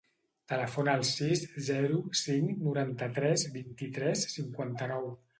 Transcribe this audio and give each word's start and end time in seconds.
Telefona 0.51 0.93
al 0.99 1.03
sis, 1.09 1.43
zero, 1.67 1.99
cinc, 2.19 2.49
noranta-tres, 2.69 3.43
vint-i-tres, 3.57 4.25
cinquanta-nou. 4.37 5.07